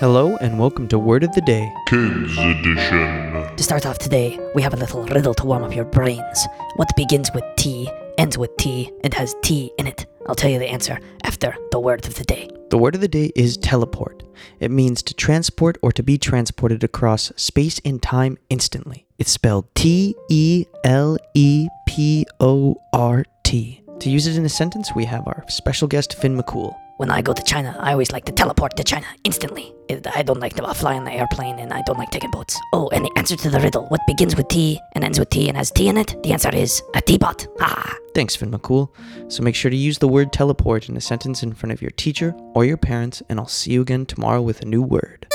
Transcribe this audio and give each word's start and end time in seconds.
Hello 0.00 0.38
and 0.38 0.58
welcome 0.58 0.88
to 0.88 0.98
Word 0.98 1.24
of 1.24 1.32
the 1.34 1.42
Day. 1.42 1.70
Kids 1.84 2.32
Edition. 2.38 3.54
To 3.54 3.62
start 3.62 3.84
off 3.84 3.98
today, 3.98 4.40
we 4.54 4.62
have 4.62 4.72
a 4.72 4.78
little 4.78 5.04
riddle 5.04 5.34
to 5.34 5.44
warm 5.44 5.62
up 5.62 5.76
your 5.76 5.84
brains. 5.84 6.46
What 6.76 6.88
begins 6.96 7.30
with 7.34 7.44
T, 7.58 7.86
ends 8.16 8.38
with 8.38 8.56
T, 8.56 8.90
and 9.04 9.12
has 9.12 9.34
T 9.42 9.70
in 9.78 9.86
it? 9.86 10.06
I'll 10.26 10.34
tell 10.34 10.50
you 10.50 10.58
the 10.58 10.70
answer 10.70 10.98
after 11.24 11.54
the 11.70 11.78
word 11.78 12.06
of 12.06 12.14
the 12.14 12.24
day. 12.24 12.48
The 12.70 12.78
word 12.78 12.94
of 12.94 13.02
the 13.02 13.08
day 13.08 13.30
is 13.36 13.58
teleport. 13.58 14.22
It 14.58 14.70
means 14.70 15.02
to 15.02 15.12
transport 15.12 15.76
or 15.82 15.92
to 15.92 16.02
be 16.02 16.16
transported 16.16 16.82
across 16.82 17.30
space 17.36 17.78
and 17.84 18.02
time 18.02 18.38
instantly. 18.48 19.06
It's 19.18 19.30
spelled 19.30 19.66
T 19.74 20.16
E 20.30 20.64
L 20.82 21.18
E 21.34 21.68
P 21.86 22.24
O 22.40 22.80
R 22.94 23.26
T. 23.42 23.82
To 23.98 24.08
use 24.08 24.26
it 24.26 24.38
in 24.38 24.46
a 24.46 24.48
sentence, 24.48 24.94
we 24.94 25.04
have 25.04 25.26
our 25.26 25.44
special 25.50 25.88
guest 25.88 26.14
Finn 26.14 26.38
McCool. 26.38 26.74
When 27.00 27.10
I 27.10 27.22
go 27.22 27.32
to 27.32 27.42
China, 27.42 27.74
I 27.80 27.92
always 27.92 28.12
like 28.12 28.26
to 28.26 28.32
teleport 28.32 28.76
to 28.76 28.84
China 28.84 29.06
instantly. 29.24 29.72
I 30.14 30.22
don't 30.22 30.38
like 30.38 30.54
to 30.56 30.74
fly 30.74 30.96
on 30.98 31.04
the 31.04 31.12
airplane 31.12 31.58
and 31.58 31.72
I 31.72 31.80
don't 31.86 31.98
like 31.98 32.10
taking 32.10 32.30
boats. 32.30 32.60
Oh, 32.74 32.90
and 32.92 33.06
the 33.06 33.10
answer 33.16 33.36
to 33.36 33.48
the 33.48 33.58
riddle 33.58 33.86
what 33.86 34.02
begins 34.06 34.36
with 34.36 34.48
T 34.48 34.78
and 34.94 35.02
ends 35.02 35.18
with 35.18 35.30
T 35.30 35.48
and 35.48 35.56
has 35.56 35.70
T 35.70 35.88
in 35.88 35.96
it? 35.96 36.22
The 36.22 36.32
answer 36.34 36.54
is 36.54 36.82
a 36.94 37.00
teapot. 37.00 37.46
Ha! 37.58 37.96
Thanks, 38.14 38.36
Finn 38.36 38.50
McCool. 38.50 38.90
So 39.32 39.42
make 39.42 39.54
sure 39.54 39.70
to 39.70 39.76
use 39.78 39.96
the 39.96 40.08
word 40.08 40.30
teleport 40.30 40.90
in 40.90 40.96
a 40.98 41.00
sentence 41.00 41.42
in 41.42 41.54
front 41.54 41.72
of 41.72 41.80
your 41.80 41.92
teacher 41.92 42.34
or 42.54 42.66
your 42.66 42.76
parents, 42.76 43.22
and 43.30 43.40
I'll 43.40 43.48
see 43.48 43.72
you 43.72 43.80
again 43.80 44.04
tomorrow 44.04 44.42
with 44.42 44.60
a 44.60 44.66
new 44.66 44.82
word. 44.82 45.26